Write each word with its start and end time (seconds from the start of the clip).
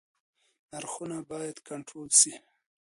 نرخونه 0.71 1.17
بايد 1.29 1.57
کنټرول 1.69 2.09
سي. 2.19 2.33